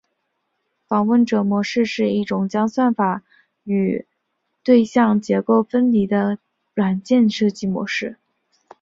[0.87, 3.21] 访问者模式是一种将算法
[3.63, 4.07] 与
[4.63, 6.39] 对象结构分离的
[6.73, 8.17] 软件设计模式。